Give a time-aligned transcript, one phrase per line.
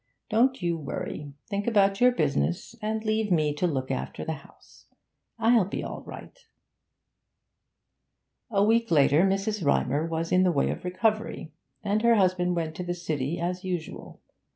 [0.31, 1.31] Don't you worry.
[1.47, 4.87] Think about your business, and leave me to look after the house.
[5.39, 6.47] It'll be all right.'
[8.49, 9.63] A week later Mrs.
[9.63, 11.53] Rymer was in the way of recovery,
[11.83, 14.19] and her husband went to the City as usual.